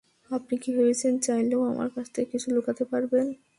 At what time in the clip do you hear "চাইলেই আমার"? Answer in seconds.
1.25-1.89